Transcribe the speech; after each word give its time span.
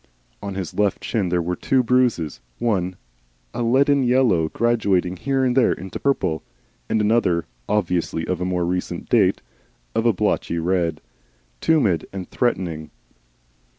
On 0.41 0.55
his 0.55 0.73
left 0.73 1.03
shin 1.03 1.29
there 1.29 1.43
were 1.43 1.55
two 1.55 1.83
bruises, 1.83 2.41
one 2.57 2.95
a 3.53 3.61
leaden 3.61 4.01
yellow 4.01 4.49
graduating 4.49 5.15
here 5.17 5.43
and 5.45 5.55
there 5.55 5.73
into 5.73 5.99
purple, 5.99 6.41
and 6.89 6.99
another, 6.99 7.45
obviously 7.69 8.25
of 8.25 8.39
more 8.41 8.65
recent 8.65 9.09
date, 9.09 9.43
of 9.93 10.07
a 10.07 10.11
blotchy 10.11 10.57
red 10.57 11.01
tumid 11.61 12.05
and 12.11 12.27
threatening. 12.31 12.89